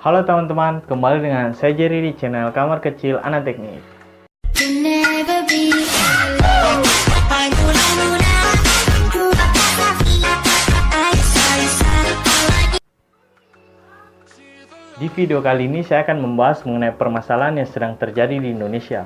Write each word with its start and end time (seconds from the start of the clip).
Halo 0.00 0.24
teman-teman, 0.24 0.80
kembali 0.88 1.20
dengan 1.20 1.52
saya 1.52 1.76
Jerry 1.76 2.00
di 2.00 2.16
channel 2.16 2.48
Kamar 2.56 2.80
Kecil 2.80 3.20
Anak 3.20 3.44
Teknik. 3.44 3.84
Di 14.96 15.08
video 15.12 15.44
kali 15.44 15.68
ini 15.68 15.84
saya 15.84 16.00
akan 16.08 16.16
membahas 16.16 16.64
mengenai 16.64 16.96
permasalahan 16.96 17.60
yang 17.60 17.68
sedang 17.68 17.92
terjadi 18.00 18.40
di 18.40 18.56
Indonesia. 18.56 19.04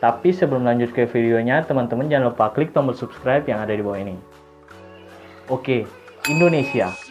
Tapi 0.00 0.32
sebelum 0.32 0.64
lanjut 0.64 0.96
ke 0.96 1.04
videonya, 1.04 1.68
teman-teman 1.68 2.08
jangan 2.08 2.32
lupa 2.32 2.48
klik 2.56 2.72
tombol 2.72 2.96
subscribe 2.96 3.44
yang 3.44 3.60
ada 3.60 3.76
di 3.76 3.84
bawah 3.84 4.00
ini. 4.00 4.16
Oke, 5.52 5.84
Indonesia. 6.32 7.09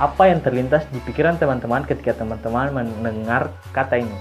Apa 0.00 0.32
yang 0.32 0.40
terlintas 0.40 0.88
di 0.88 0.96
pikiran 1.04 1.36
teman-teman 1.36 1.84
ketika 1.84 2.16
teman-teman 2.16 2.72
mendengar 2.72 3.52
kata 3.76 4.00
ini? 4.00 4.16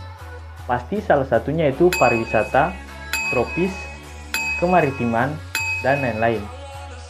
Pasti 0.67 0.99
salah 0.99 1.23
satunya 1.23 1.71
itu 1.71 1.87
pariwisata, 1.95 2.75
tropis, 3.31 3.71
kemaritiman, 4.59 5.31
dan 5.79 6.03
lain-lain. 6.03 6.43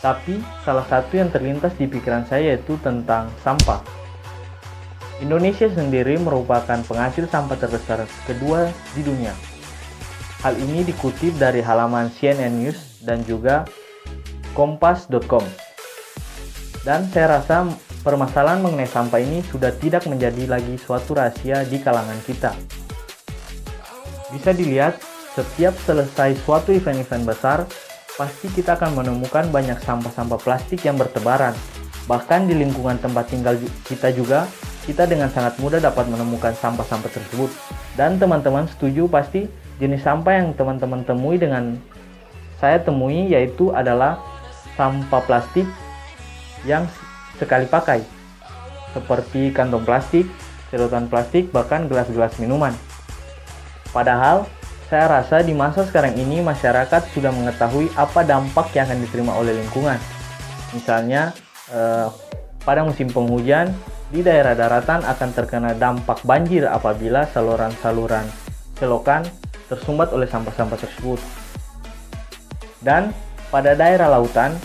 Tapi 0.06 0.38
salah 0.62 0.86
satu 0.86 1.18
yang 1.18 1.34
terlintas 1.34 1.74
di 1.82 1.90
pikiran 1.90 2.30
saya 2.30 2.54
yaitu 2.54 2.78
tentang 2.86 3.34
sampah. 3.42 3.82
Indonesia 5.18 5.66
sendiri 5.66 6.22
merupakan 6.22 6.78
penghasil 6.86 7.26
sampah 7.26 7.58
terbesar 7.58 8.06
kedua 8.30 8.70
di 8.94 9.02
dunia. 9.02 9.34
Hal 10.46 10.54
ini 10.62 10.86
dikutip 10.86 11.42
dari 11.42 11.66
halaman 11.66 12.14
CNN 12.14 12.54
News 12.62 13.02
dan 13.02 13.26
juga 13.26 13.66
kompas.com. 14.54 15.44
Dan 16.86 17.10
saya 17.12 17.42
rasa 17.42 17.68
permasalahan 18.02 18.64
mengenai 18.64 18.88
sampah 18.88 19.20
ini 19.20 19.44
sudah 19.48 19.76
tidak 19.76 20.08
menjadi 20.08 20.48
lagi 20.48 20.80
suatu 20.80 21.20
rahasia 21.20 21.68
di 21.68 21.80
kalangan 21.84 22.18
kita. 22.24 22.56
Bisa 24.30 24.54
dilihat, 24.54 25.02
setiap 25.34 25.74
selesai 25.84 26.38
suatu 26.46 26.70
event-event 26.70 27.26
besar, 27.26 27.66
pasti 28.20 28.52
kita 28.52 28.76
akan 28.76 29.00
menemukan 29.00 29.48
banyak 29.50 29.80
sampah-sampah 29.82 30.40
plastik 30.40 30.84
yang 30.84 31.00
bertebaran. 31.00 31.56
Bahkan 32.06 32.50
di 32.50 32.58
lingkungan 32.58 33.00
tempat 33.00 33.30
tinggal 33.32 33.58
kita 33.86 34.12
juga, 34.14 34.50
kita 34.86 35.06
dengan 35.06 35.30
sangat 35.30 35.58
mudah 35.62 35.78
dapat 35.78 36.10
menemukan 36.10 36.54
sampah-sampah 36.58 37.12
tersebut. 37.14 37.50
Dan 37.94 38.18
teman-teman 38.18 38.66
setuju 38.68 39.06
pasti 39.06 39.46
jenis 39.80 40.04
sampah 40.04 40.34
yang 40.36 40.48
teman-teman 40.54 41.06
temui 41.06 41.40
dengan 41.40 41.80
saya 42.60 42.82
temui 42.82 43.32
yaitu 43.32 43.72
adalah 43.72 44.20
sampah 44.76 45.24
plastik 45.24 45.66
yang 46.68 46.84
sekali 47.40 47.66
pakai 47.66 48.04
seperti 48.92 49.56
kantong 49.56 49.86
plastik, 49.86 50.28
sedotan 50.68 51.08
plastik, 51.08 51.50
bahkan 51.56 51.88
gelas-gelas 51.88 52.36
minuman. 52.42 52.74
Padahal, 53.90 54.46
saya 54.90 55.06
rasa 55.06 55.46
di 55.46 55.54
masa 55.54 55.86
sekarang 55.86 56.18
ini 56.18 56.42
masyarakat 56.42 57.14
sudah 57.14 57.30
mengetahui 57.30 57.94
apa 57.94 58.26
dampak 58.26 58.74
yang 58.74 58.90
akan 58.90 59.00
diterima 59.06 59.34
oleh 59.38 59.54
lingkungan. 59.54 59.98
Misalnya, 60.74 61.34
eh, 61.70 62.10
pada 62.66 62.82
musim 62.86 63.10
penghujan, 63.10 63.74
di 64.10 64.26
daerah 64.26 64.58
daratan 64.58 65.06
akan 65.06 65.30
terkena 65.38 65.78
dampak 65.78 66.26
banjir 66.26 66.66
apabila 66.66 67.30
saluran-saluran 67.30 68.26
selokan 68.82 69.22
tersumbat 69.70 70.10
oleh 70.10 70.26
sampah-sampah 70.26 70.80
tersebut. 70.82 71.22
Dan 72.82 73.14
pada 73.54 73.78
daerah 73.78 74.10
lautan, 74.10 74.58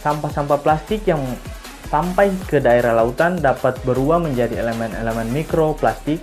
sampah-sampah 0.00 0.64
plastik 0.64 1.04
yang 1.04 1.20
sampai 1.90 2.30
ke 2.46 2.62
daerah 2.62 2.94
lautan 2.94 3.42
dapat 3.42 3.74
berubah 3.82 4.22
menjadi 4.22 4.62
elemen-elemen 4.62 5.26
mikroplastik 5.34 6.22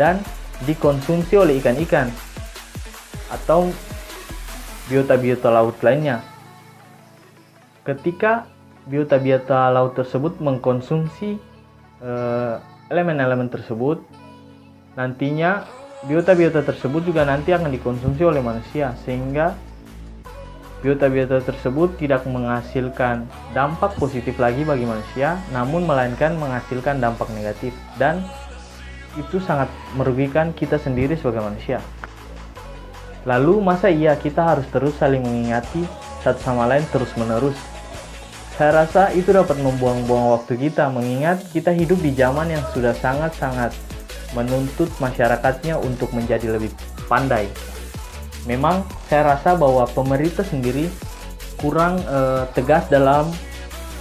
dan 0.00 0.24
dikonsumsi 0.64 1.36
oleh 1.36 1.60
ikan-ikan 1.60 2.08
atau 3.28 3.68
biota-biota 4.88 5.52
laut 5.52 5.76
lainnya. 5.84 6.24
Ketika 7.84 8.48
biota-biota 8.88 9.68
laut 9.68 9.92
tersebut 9.92 10.40
mengkonsumsi 10.40 11.36
eh, 12.00 12.54
elemen-elemen 12.88 13.52
tersebut, 13.52 14.00
nantinya 14.96 15.68
biota-biota 16.08 16.64
tersebut 16.64 17.04
juga 17.04 17.28
nanti 17.28 17.52
akan 17.52 17.68
dikonsumsi 17.68 18.22
oleh 18.24 18.40
manusia 18.40 18.96
sehingga 19.04 19.52
biota-biota 20.82 21.38
tersebut 21.46 21.94
tidak 21.96 22.26
menghasilkan 22.26 23.30
dampak 23.54 23.94
positif 23.96 24.34
lagi 24.42 24.66
bagi 24.66 24.82
manusia, 24.82 25.38
namun 25.54 25.86
melainkan 25.86 26.34
menghasilkan 26.34 26.98
dampak 26.98 27.30
negatif 27.30 27.70
dan 27.96 28.20
itu 29.14 29.38
sangat 29.38 29.70
merugikan 29.94 30.50
kita 30.50 30.76
sendiri 30.82 31.14
sebagai 31.14 31.46
manusia. 31.46 31.78
Lalu 33.22 33.62
masa 33.62 33.86
iya 33.86 34.18
kita 34.18 34.42
harus 34.42 34.66
terus 34.74 34.98
saling 34.98 35.22
mengingati 35.22 35.86
satu 36.26 36.42
sama 36.42 36.66
lain 36.66 36.82
terus-menerus? 36.90 37.54
Saya 38.58 38.84
rasa 38.84 39.14
itu 39.14 39.30
dapat 39.30 39.62
membuang-buang 39.62 40.34
waktu 40.34 40.58
kita 40.58 40.90
mengingat 40.90 41.46
kita 41.54 41.70
hidup 41.70 42.02
di 42.02 42.10
zaman 42.12 42.50
yang 42.50 42.64
sudah 42.74 42.92
sangat-sangat 42.98 43.70
menuntut 44.34 44.90
masyarakatnya 44.98 45.78
untuk 45.78 46.10
menjadi 46.10 46.58
lebih 46.58 46.74
pandai 47.06 47.46
memang 48.46 48.82
saya 49.06 49.36
rasa 49.36 49.54
bahwa 49.54 49.86
pemerintah 49.90 50.42
sendiri 50.42 50.90
kurang 51.58 52.02
eh, 52.02 52.44
tegas 52.56 52.90
dalam 52.90 53.30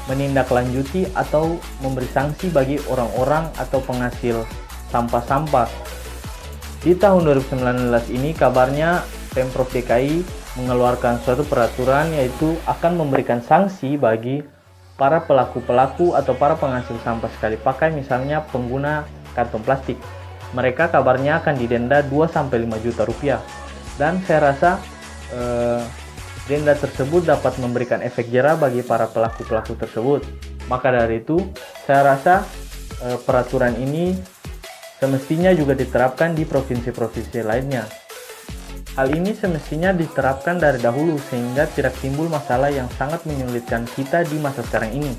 menindaklanjuti 0.09 1.13
atau 1.13 1.61
memberi 1.79 2.09
sanksi 2.09 2.49
bagi 2.49 2.81
orang-orang 2.89 3.47
atau 3.55 3.79
penghasil 3.85 4.43
sampah-sampah. 4.89 5.69
Di 6.81 6.97
tahun 6.97 7.29
2019 7.45 8.17
ini 8.17 8.33
kabarnya 8.33 9.05
Pemprov 9.31 9.69
DKI 9.69 10.25
mengeluarkan 10.57 11.21
suatu 11.21 11.45
peraturan 11.45 12.09
yaitu 12.17 12.57
akan 12.65 12.97
memberikan 12.97 13.39
sanksi 13.39 13.95
bagi 13.95 14.41
para 14.97 15.21
pelaku-pelaku 15.23 16.17
atau 16.17 16.33
para 16.35 16.57
penghasil 16.57 16.97
sampah 17.05 17.29
sekali 17.37 17.55
pakai 17.55 17.93
misalnya 17.93 18.41
pengguna 18.49 19.05
kantong 19.37 19.63
plastik. 19.63 19.95
Mereka 20.51 20.91
kabarnya 20.91 21.39
akan 21.39 21.55
didenda 21.55 22.03
2 22.03 22.27
5 22.27 22.51
juta 22.83 23.07
rupiah 23.07 23.39
dan 24.01 24.17
saya 24.25 24.49
rasa 24.49 24.81
eh, 25.29 25.85
denda 26.49 26.73
tersebut 26.73 27.21
dapat 27.21 27.53
memberikan 27.61 28.01
efek 28.01 28.33
jerah 28.33 28.57
bagi 28.57 28.81
para 28.81 29.05
pelaku-pelaku 29.05 29.77
tersebut. 29.77 30.25
Maka 30.65 30.89
dari 30.89 31.21
itu, 31.21 31.37
saya 31.85 32.17
rasa 32.17 32.41
eh, 33.05 33.21
peraturan 33.21 33.77
ini 33.77 34.17
semestinya 34.97 35.53
juga 35.53 35.77
diterapkan 35.77 36.33
di 36.33 36.49
provinsi-provinsi 36.49 37.45
lainnya. 37.45 37.85
Hal 38.97 39.07
ini 39.13 39.31
semestinya 39.37 39.95
diterapkan 39.95 40.59
dari 40.59 40.81
dahulu 40.81 41.15
sehingga 41.31 41.63
tidak 41.69 41.95
timbul 42.03 42.27
masalah 42.27 42.73
yang 42.73 42.89
sangat 42.97 43.23
menyulitkan 43.23 43.87
kita 43.93 44.25
di 44.25 44.35
masa 44.41 44.65
sekarang 44.67 44.97
ini. 44.97 45.13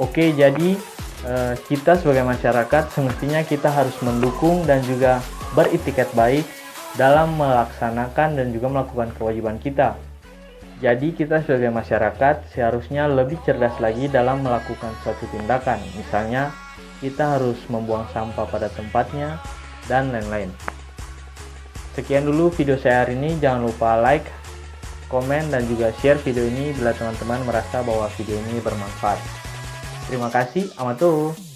Oke, 0.00 0.32
jadi 0.32 0.80
eh, 1.28 1.54
kita 1.68 2.00
sebagai 2.00 2.24
masyarakat 2.24 2.88
semestinya 2.88 3.44
kita 3.44 3.68
harus 3.68 3.94
mendukung 4.00 4.64
dan 4.64 4.80
juga 4.88 5.20
beritikat 5.52 6.08
baik 6.16 6.57
dalam 6.96 7.36
melaksanakan 7.36 8.38
dan 8.38 8.54
juga 8.54 8.72
melakukan 8.72 9.12
kewajiban 9.18 9.60
kita. 9.60 9.98
Jadi 10.78 11.10
kita 11.10 11.42
sebagai 11.42 11.74
masyarakat 11.74 12.54
seharusnya 12.54 13.10
lebih 13.10 13.36
cerdas 13.42 13.74
lagi 13.82 14.06
dalam 14.06 14.46
melakukan 14.46 14.94
suatu 15.02 15.26
tindakan. 15.34 15.82
Misalnya 15.98 16.54
kita 17.02 17.34
harus 17.38 17.58
membuang 17.66 18.06
sampah 18.14 18.46
pada 18.46 18.70
tempatnya 18.70 19.42
dan 19.90 20.14
lain-lain. 20.14 20.54
Sekian 21.98 22.30
dulu 22.30 22.54
video 22.54 22.78
saya 22.78 23.02
hari 23.02 23.18
ini. 23.18 23.34
Jangan 23.42 23.66
lupa 23.66 23.98
like, 23.98 24.30
komen, 25.10 25.50
dan 25.50 25.66
juga 25.66 25.90
share 25.98 26.22
video 26.22 26.46
ini 26.46 26.70
bila 26.78 26.94
teman-teman 26.94 27.42
merasa 27.42 27.82
bahwa 27.82 28.06
video 28.14 28.38
ini 28.38 28.62
bermanfaat. 28.62 29.18
Terima 30.06 30.30
kasih, 30.30 30.70
amatur. 30.78 31.47